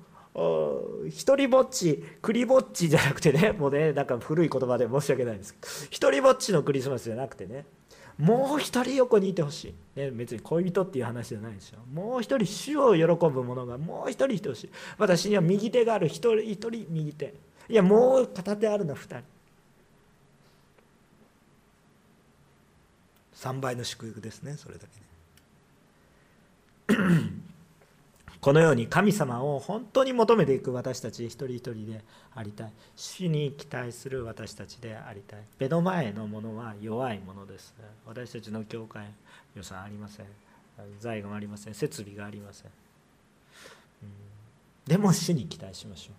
[1.09, 5.55] 一人ぼっちクリぼっちじゃなくてね もうねなんか古い言葉で申し訳ないです。
[5.55, 7.65] けど一人ぼっちのクリスマスじゃなくてね
[8.19, 11.81] もう一人横にいてほしい、ね、別に恋人っていう話じゃないですよ。
[11.93, 14.71] もう一人主を喜ぶ者がもう一人いてほしい。
[14.99, 17.35] 私には右手がある一人一人右手。
[17.69, 19.25] いやもう片手あるの二人。
[23.41, 24.85] 3倍の祝福ですねそれだ
[26.89, 27.31] けね
[28.41, 32.03] このように神様を本当に求めていく私たち一人一人で
[32.35, 32.73] ありたい。
[32.97, 35.41] 主に期待する私たちでありたい。
[35.59, 37.75] 目の前のものは弱いものです。
[38.07, 39.07] 私たちの教会
[39.55, 40.27] 予算ありません。
[40.99, 41.75] 財がありません。
[41.75, 42.71] 設備がありません、
[44.03, 44.09] うん、
[44.87, 46.15] でも主に期待しましょう。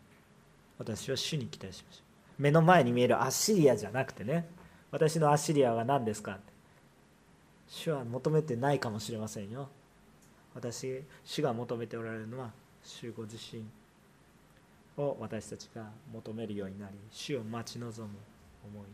[0.80, 2.02] 私は主に期待しましょ
[2.40, 2.42] う。
[2.42, 4.48] 目の前に見えるアッシリアじゃなくてね。
[4.92, 6.38] 私のアッシリアは何ですか
[7.68, 9.70] 主は求めてないかもしれませんよ。
[10.56, 12.52] 私主が求めておられるのは
[12.84, 13.64] 主ご自身
[14.98, 18.16] を私たちが求めるようになり主を待ち望む
[18.66, 18.86] 思い。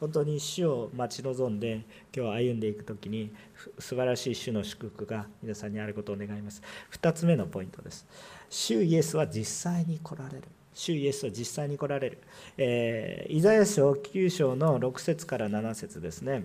[0.00, 1.82] 本当に主を待ち望んで
[2.16, 3.30] 今日歩んでいく時に
[3.78, 6.62] 素晴らしい主の祝福が皆さんにあることを願います。
[6.92, 8.06] 2つ目のポイントです。
[8.48, 10.44] 主イエスは実際に来られる。
[10.72, 12.18] 主イエスは実際に来られる、
[12.56, 16.44] えー、イザヤ書9章の6節から7節ですね。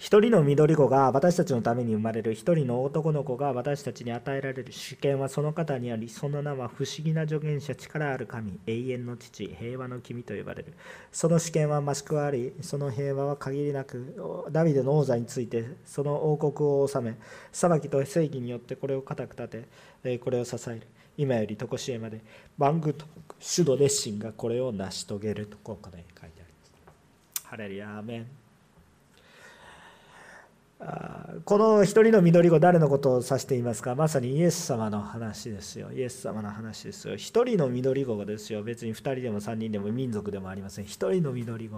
[0.00, 2.32] 一人の緑子が私たちのために生まれる。
[2.32, 10.72] 一人の男の子が私たちに与えられる主権はその方にありその名は不思議な助言者力ある神永遠の父平和の君と呼ばれる。
[11.12, 17.16] その主権は増しくありその平和は限りなくダビデの王座についてその王国を治め
[17.52, 19.66] 裁きと正義によってこれを固く立
[20.02, 20.86] てこれを支える。
[21.18, 22.22] 今より常しえまで
[22.56, 23.04] 万具と
[23.38, 26.54] 主の熱心がこれを成し遂げるとここで書いてあり
[26.86, 26.92] ま
[27.42, 27.48] す。
[27.48, 28.39] ハレルヤーメン。
[31.44, 33.94] この一人の緑子誰のことを指していますか？
[33.94, 35.92] まさにイエス様の話ですよ。
[35.92, 37.16] イエス様の話ですよ。
[37.16, 38.62] 一人の緑子ですよ。
[38.62, 40.86] 別に2人でも3人でも民族でもありません。
[40.86, 41.76] 一人の緑子。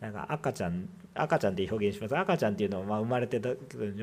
[0.00, 2.16] なんか赤ちゃん赤ちゃんって表現します。
[2.16, 3.50] 赤ちゃんっていうのはま生まれてた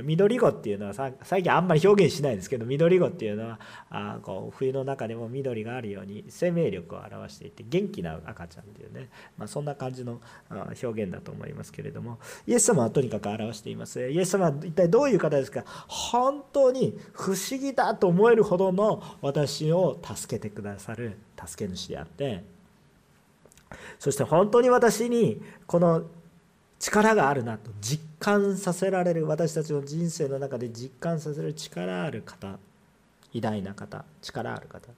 [0.04, 3.60] 緑子っていうのは最近あんまり表現しないんですけど緑子っていうのは
[3.90, 12.20] あこう冬の中でも緑があるように生命力を表していて元気な赤ちゃんっていうね、まあ、そんな感じの表現だと思いますけれども。
[12.46, 14.12] イエス様はとにかく表しています。
[14.18, 15.64] イエス様は一体どういう方ですか？
[15.88, 22.44] 本当に不思議だと思えるほどの私を助けてくださる助け主であって。
[24.00, 26.04] そして本当に私にこの
[26.80, 32.58] 力があるなと実感させられる私たちの人生の中で実感させる力ある方
[33.34, 34.90] 偉大な方力ある方。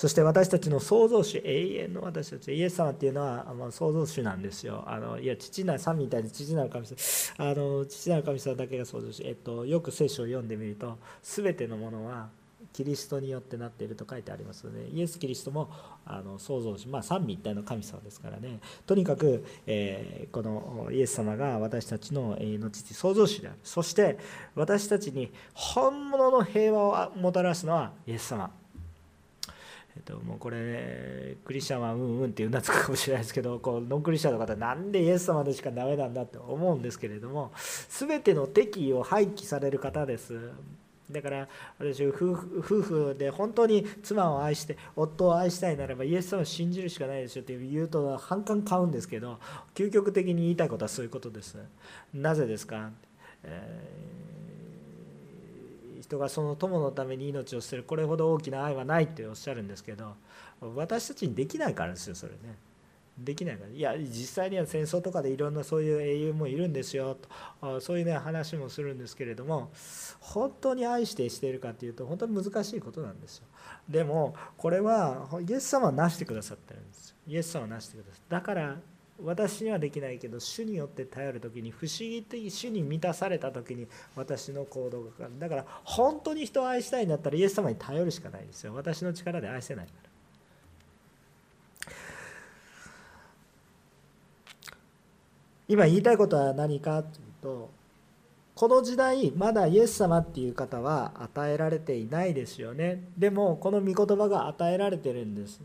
[0.00, 4.82] そして私たちの創造主永遠の私たちイエス様っていうのは、創造主なんですよ。
[4.86, 6.96] あのいや父なる神みたいに父なる神様。
[7.36, 12.30] あの父なる神様だけが創造主、えっと、よく聖書を読んでみると全てのものは
[12.72, 15.68] キリストによってなっていると書いてありますのでイエス・キリストも
[16.06, 16.88] あの創造主。
[16.88, 18.60] まあ三位一体の神様ですからね。
[18.86, 23.58] とにかく、えー、このイエス様が私たちの永遠の父創造主である。
[23.62, 24.16] そして
[24.54, 28.50] 私たちに本物の平和をもたらすのはイエス様。
[30.00, 37.52] えっと、もうこれ、クリスチャンはうんうんってうなつくかもしれないですけどこうノンクリスチャンの方なんでイエス様でしかダメなんだって思うんですけれども
[37.90, 40.52] 全ての敵意を廃棄される方です。
[41.10, 49.38] だから私夫婦で本当に妻を愛して夫を愛したいならばイエス様を信じるしかないですよって言うと反感買うんですけど
[49.74, 51.58] 究極的に言いたいことはそういうことです。
[52.14, 52.90] なぜですか、
[53.42, 54.29] えー、
[56.10, 57.84] 人がその友のために命を捨てる。
[57.84, 60.16] これほど大きな愛はないっておっしゃるんですけど
[60.74, 62.58] 私たちにできないからですよそれね。
[63.16, 63.70] できないから。
[63.70, 67.16] いや実際には戦争とかでいろんなそういう英雄もいるんですよ
[67.60, 67.80] と。
[67.80, 69.70] そういうね話もするんですけれども
[70.20, 73.44] 本当に愛してしているかっていうと本当に難しいことなんですよ。
[73.88, 77.16] でもこれはイエス様はなしてくださってるんですよ。
[77.28, 78.76] イエス様はなしてくださってだから
[79.24, 87.06] 私にはできないけど主によって頼る時に不思議的主に満たされた時に私の行動がかかるだから本当に人を愛したい。
[87.06, 88.46] んだったらイエス様に頼るしかない。
[88.46, 89.86] ですよ私の力で愛せない。
[89.86, 90.10] から
[95.68, 97.70] 今言いたいことは何かというと
[98.54, 103.04] この時代まだイエス様っていう方は与えられていないですよね。
[103.16, 105.60] でもこの御言葉が与えられてるんです。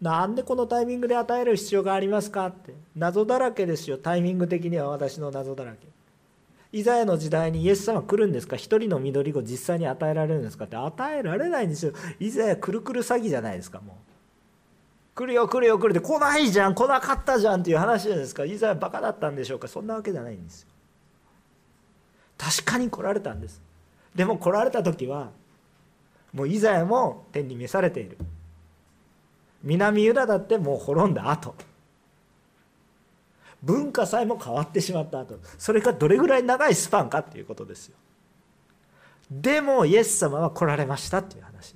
[0.00, 2.74] なんでこのタイミングで与える必要がありますかって。
[2.94, 3.96] 謎だらけですよ。
[3.96, 5.86] タイミング的には私の謎だらけ。
[6.72, 8.56] イザヤの時代にイエス様来るんですか？
[8.56, 10.76] 一人の緑子実際に与えられるんですかって。
[10.76, 11.92] 与えられないんですよ。
[12.20, 13.96] イザヤくるくる詐欺じゃないですかもう。
[15.14, 16.74] 来るよ来るよ来るで来ないじゃん。
[16.74, 18.44] 来なかったじゃんっていう話じゃないですか。
[18.44, 19.66] イザヤバカだったんでしょうか？
[19.66, 20.68] そんなわけじゃないんですよ。
[22.36, 23.62] 確かに来られたんです。
[24.14, 25.30] でも来られた時は
[26.34, 28.18] もうイザヤも天に召されている。
[29.62, 31.54] 南ユダだってもう滅んだ後。
[33.62, 35.38] 文化さえも変わってしまった後。
[35.58, 37.96] それがどれぐらい長いスパンかっていうことですよ。
[39.30, 41.74] でもイエス様は来られましたっていう話。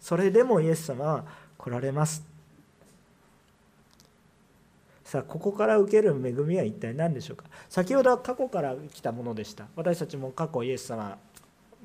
[0.00, 1.24] それでもイエス様は
[1.58, 2.24] 来られます。
[5.04, 7.44] さあここから受ける恵みは一体何でしょうか。
[7.68, 9.66] 先ほどは過去から来たものでした。
[9.76, 11.18] 私たちも過去イエス様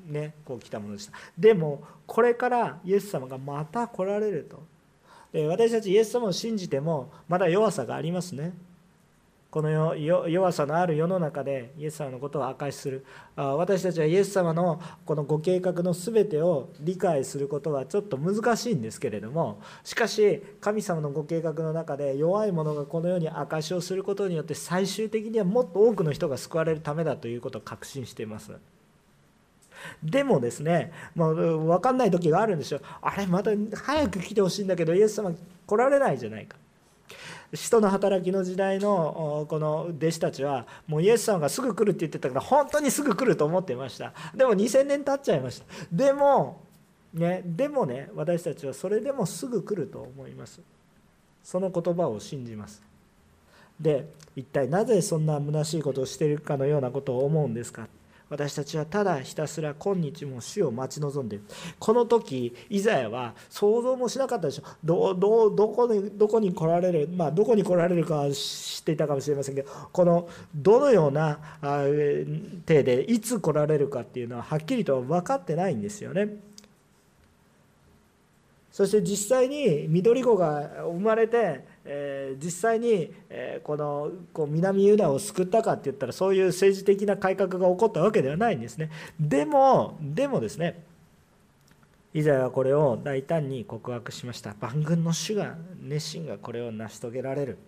[0.06, 1.12] ねこう来たものでした。
[1.36, 4.62] でもこれからイエス様がまた来られると。
[5.32, 8.52] 私たちイエス様を信じてもまだ弱さがありますね
[9.50, 28.52] この弱さのある世の中でイエス様のことを証しする私たちはイエス様のこのご計画の全てを理解することはちょっと難しいんですけれどもしかし神様のご計画の中で弱い者がこのように証しをすることによって最終的にはもっと多くの人が救われるためだということを確信しています。
[30.02, 32.80] でもですね、まあ、分かんない時があるんですよ。
[33.00, 35.32] あれまた早く来てほしいんだけどイエス様
[35.66, 36.56] 来られないじゃないか。
[37.54, 44.12] 使徒の働きの時代のこの弟子たちはもうイエス様がすぐ来るって言ってたから本当にすぐ来ると思ってました。
[44.34, 45.66] でも2000年経っちゃいました。
[45.90, 46.60] でも
[47.14, 50.60] ねでもね私たちはそれでもすぐ来ると思います。
[51.42, 52.82] その言葉を信じます。
[53.80, 54.06] で
[54.36, 57.88] 一体なぜそんな虚しいことをしているかのようなことを思うんですか。
[58.30, 61.44] 私たちはただひたすら今日も死を待ち望んでいる
[61.78, 71.38] この時イザヤは想像もしなかったでしょどどどこにどこに来られるまあどこに来られるかは知っていたかもしれませんけどこのどのような
[72.66, 76.48] 手でいつ来られるかっていうのははっきりと分かってないんですよね。
[78.78, 88.90] そして実際に緑子が生まれてえー、実際に、えー、このこう南ユダを救ったかって言ったらそういう政治的な改革が起こったわけではないんですね。
[89.18, 90.84] でもでもですね
[92.12, 94.54] イザヤはこれを大胆に告白しました。
[94.60, 97.58] 万軍の主が熱心がこれを成し遂げられる。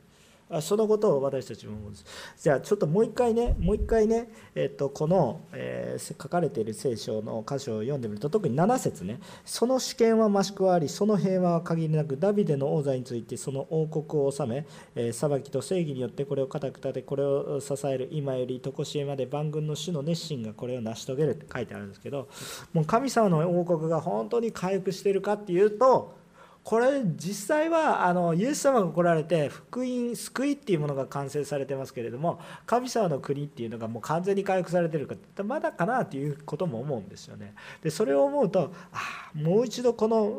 [0.60, 2.04] そのことを私たちも思うんです。
[2.42, 22.28] じゃあちょっともう一回ね、もう一回ね、えっと、この、えー、書かれている聖書の箇所を読んでみると、特に7節ね、その主権は増し加わり、その平和は限りなく、ダビデの王座についてその王国を治め、えー、裁きと正義によってこれを固く立て、これを支える今より常しえまで万軍の主の熱心がこれを成し遂げるって書いてあるんですけど、
[22.72, 26.19] もう神様の王国が本当に回復してるかっていうと、
[26.62, 37.54] これ実際はあのイエス様が来られて福音救いっていうものが完成されてますけれども神様の国っていうのがもう完全に回復されてるかってまだかなっていうことも思うんですよね。
[37.82, 40.32] でそれを思うとああもう一度この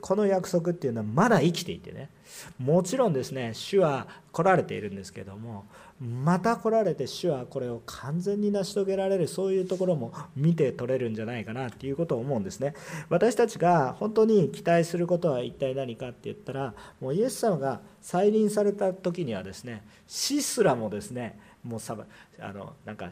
[0.00, 2.10] この約束っていうのはまだ生きていてね
[2.58, 5.64] もちろんですね主は来られているんですけども
[6.02, 12.74] また来られて主はこれを完全に成し遂げられるそういうところも見て取れるんじゃないかなっていうことを思うんですね。
[13.08, 21.96] 私たちが本当に期待することは一体何かって言ったらもうイエス様が再臨された時にはですね死すらもですねもうさ
[22.40, 23.10] あのなんか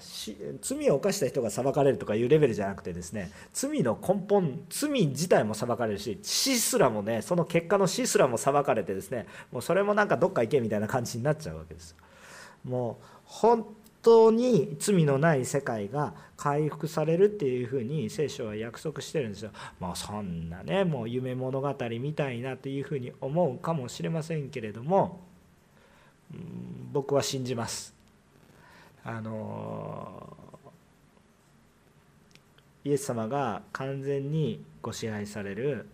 [0.61, 11.95] 罪を犯した人が裁かれるとかいうレベルじゃなくてですね罪の根本罪自体も裁かれるし死すらもねその結果の死すらも裁かれてですねもうそれもなんかどっか行けみたいな感じになっちゃうわけです
[12.65, 13.67] もう本
[14.03, 19.51] 当に罪のない世界が回復されるっていうふうに聖書は約束してるんですよ。
[19.79, 25.21] もうそんなねもう夢物語みたいなというふうに思うかもしれませんけれども、
[26.33, 28.00] うん、僕は信じます。
[29.05, 30.37] あの
[32.85, 35.89] イエス様が完全にご支配される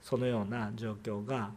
[0.00, 1.50] そのような状況が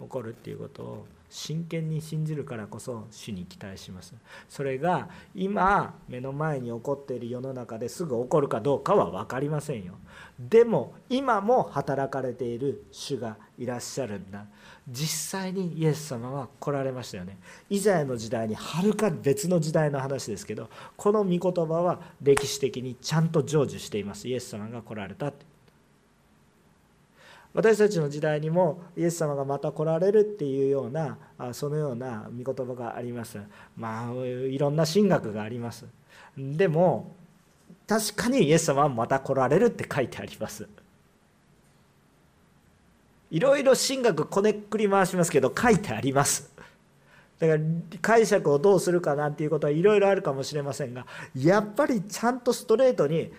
[0.00, 4.14] 起こるっていうことを真剣に信じるからこそ主に期待します。
[4.48, 9.94] それが今目の前に起こっている世の中ですぐ起こるかどうかは分かりませんよ。
[10.38, 14.44] でも今も働かれている主がいらっしゃるんだ。
[14.88, 17.38] 実際にイエス様は来られましたよね。
[17.68, 24.26] イザヤの時代にはるか別の時代の話ですけどこの御言葉は歴史的にちゃんと成就しています。
[24.26, 25.49] イエス様が来られたって。
[27.52, 31.18] 私たちの時代にもイエス様がまた来られるっていうような
[31.52, 33.38] そのような御言葉があります。
[33.76, 35.84] まあいろんな神学があります。
[36.36, 37.14] でも
[37.88, 40.68] 確かにイエス様はまた来られるって書いてあります。
[43.32, 46.50] いろいろ神学こねっくり回しますけど書いてあります。
[47.40, 47.60] だから
[48.02, 53.32] 解釈をどうするかなんていうことはいろいろあるかもしれませんがやっぱりちゃんとストレートに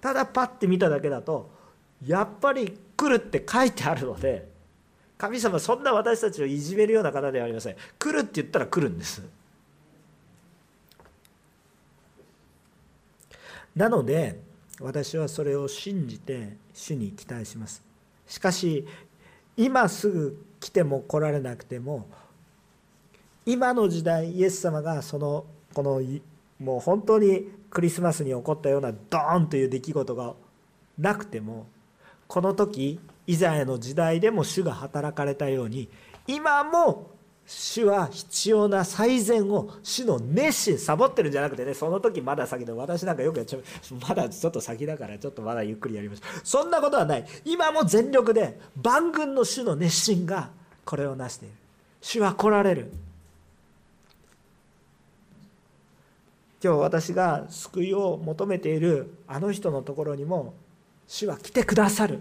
[0.00, 1.50] ただパッて見ただけだと
[2.04, 4.48] やっぱり来るって書いてあるので
[5.16, 7.76] 神様そんな私たちをいじめるような方ではありません。
[7.98, 9.22] 来るって言ったら来るんです。
[13.74, 14.40] なので
[14.80, 17.82] 私はそれを信じて主に期待します。
[18.26, 18.86] しかし
[19.56, 22.08] 今すぐ来ても来られなくても
[23.46, 26.02] 今の時代イエス様がそのこの
[26.58, 30.34] もう本当にクリスマスに起こったようなドーンという出来事が
[30.98, 31.66] なくても
[32.26, 35.88] この時イザヤの時代でも主が働かれたように
[36.26, 37.14] 今も
[37.46, 43.64] 主は必要な最善を主の熱心サボってるんじゃなくてねその時まだ先で私なんかよくやっちゃう
[44.08, 47.26] まだちょっと先だからちょっとまだゆっくりやりましょうそんなことはない。
[47.44, 50.50] 今も全力で万軍の主の熱心が
[50.84, 51.54] これを成している。
[52.00, 52.92] 主は来られる。
[56.62, 60.54] 今日私が救いを求めているあの人のところにも
[61.06, 62.20] 主は来てくださる。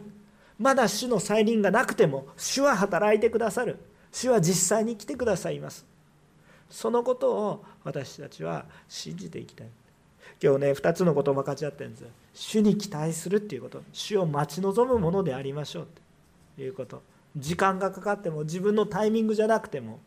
[0.59, 3.77] まだ主の再臨がなくても主は働いてくださる。
[4.11, 5.85] 主は実際に来てくださいます。
[6.69, 9.67] そのことを私たちは信じていきたい。
[10.41, 13.81] 今日ね2つのことを分かち合ってるんです主に期待するっていうこと。
[13.91, 15.87] 主を待ち望むものでありましょう
[16.55, 17.01] ということ。
[17.35, 19.99] 時間がかかっても自分のタイミングじゃなくても。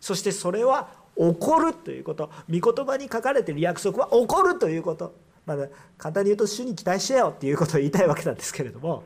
[0.00, 2.30] そしてそれは起こるということ。
[2.50, 5.14] 御言葉に書かれている約束は起こるということ。
[5.46, 5.68] まだ
[5.98, 9.04] 簡単に言うと主に期待してよっていうことを言いたいわけなんですけれども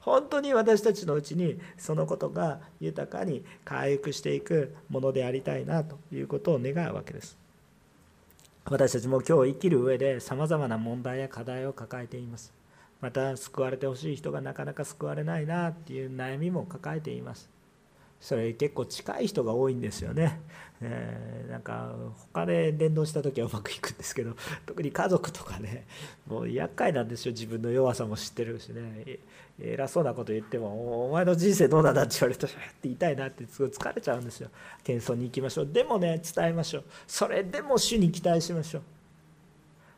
[0.00, 7.38] 本当に私たちのうちにそのことが豊かに回復していくものでありたいなということを願うわけです。
[8.64, 12.52] 私たちも今日生きる上でさまざまな問題や課題を抱えています。
[13.00, 17.48] また救われてほしい人がなかなか救われないなっていう悩みも抱えています。
[18.22, 20.40] それ結構近い人が多いんですよね。
[20.80, 21.92] えー、なんか
[22.32, 25.86] 他で連動した時はうまくいくんですけど 特に家族とかね
[26.26, 27.32] もう厄介なんですよ。
[27.32, 29.18] 自分の弱さも知ってるしね。
[29.60, 34.50] 偉そうなこと言っても「お前の人生どうなんだ?」って言われるとって言いたいなってすごい疲れちゃうんですよ。
[34.84, 35.66] 謙遜に行きましょう。
[35.66, 36.84] でもね伝えましょう。
[37.08, 38.82] それでも主に期待しましょう。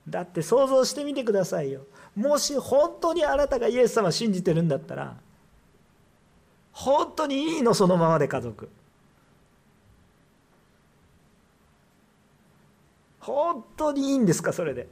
[0.09, 1.83] だって想像してみてくださいよ。
[2.17, 5.17] もし本当にあなたがイエス様信じてるんだったら
[6.75, 8.69] 本当にいいのそのままで家族。
[13.21, 14.87] 本当にいいんですかそれで。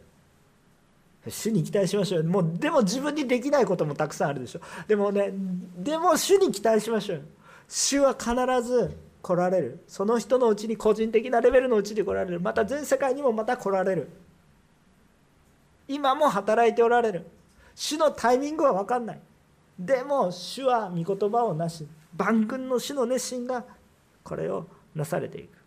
[1.29, 4.61] 主に期待しましょうもうでも自分にできないこともたくさんあるでしょ。
[4.89, 5.33] でもね
[5.77, 7.23] でも主に期待しましょう
[7.69, 9.85] 主は必ず来られる。
[9.89, 12.41] その人のうちに個人的なレベルのうちに来られる。
[12.41, 14.09] また全世界にもまた来られる。
[15.89, 17.27] 今も働いておられる。
[17.75, 19.21] 主のタイミングは分かんない。
[19.79, 23.65] でも主は御言葉をなし万軍の主の熱心が
[24.23, 25.59] これをなされていく。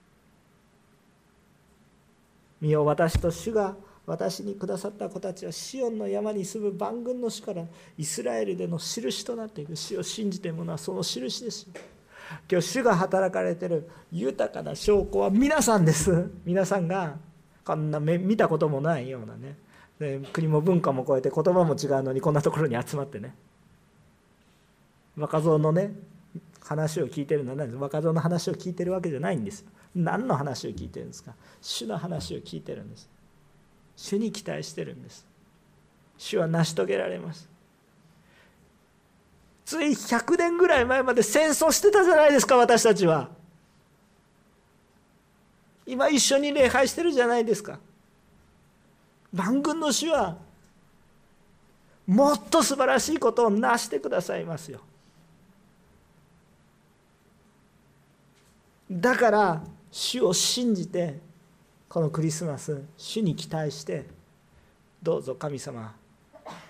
[2.62, 3.76] 見よ私と主が
[4.06, 7.64] 私にくださった子たちはシオンの山に住む万軍の主から
[7.98, 9.76] イスラエルでの印となっていく。
[9.76, 11.68] 主を信じている者はその印です。
[12.50, 16.32] 今日主が働かれてる豊かな証拠は皆さんです。
[16.46, 17.18] 皆さんが
[17.66, 19.58] こんな見たこともないようなね。
[20.34, 23.36] 国も文化も超えて言葉も違うのにこんなところに集まってね。
[25.18, 25.92] 若造のね
[26.62, 27.78] 話を聞いてるのは何です？
[27.78, 29.66] 若造の話を聞いてるわけじゃないんです。
[29.96, 31.34] 何の話を聞いてるんですか？
[31.62, 33.10] 主の話を聞いてるんです。
[33.96, 35.26] 主に期待してるんです。
[36.18, 37.48] 主は成し遂げられます。
[39.66, 43.30] つい100年ぐらい前まで戦争してたじゃないですか私たちは。
[45.88, 47.80] 今一緒に礼拝してるじゃないですか。
[49.34, 50.38] 万軍の主は
[52.08, 54.82] もっと素晴らしいことを成してくださいますよ。
[58.90, 61.20] だから主を信じて
[61.88, 64.06] このクリスマス主に期待して
[65.02, 65.96] どうぞ神様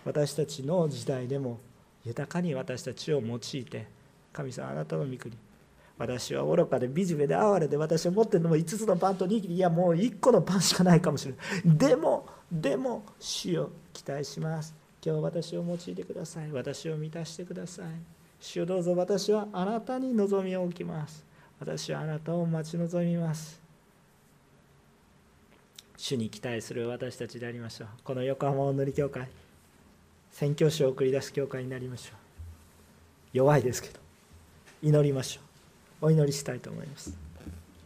[0.04, 1.60] 私たちの時代でも
[2.06, 3.88] 豊かに私たちを用いて
[4.32, 5.36] 神様あなたの御国
[5.98, 11.78] 私は愚かで惨めで哀れで私は持ってるのも5つのパンと2切りいやもう1個のパンしかないかもしれない。
[11.78, 14.76] でもでも主を期待します。
[15.04, 16.52] 今日私を用いてください。
[16.52, 17.86] 私を満たしてください。
[18.42, 21.24] 主をどうぞ私はあなたに望みを置きます。
[21.66, 23.60] 私はあなたを待ち望みます。
[25.98, 27.88] 主に期待する私たちでありましょう。
[28.04, 29.28] この横浜を塗り教会
[30.30, 32.16] 宣教師を送り出す教会になりましょう。
[33.34, 34.00] 弱いですけど
[34.84, 35.42] 祈りましょ
[36.02, 36.06] う。
[36.06, 37.25] お祈りしたいと思います。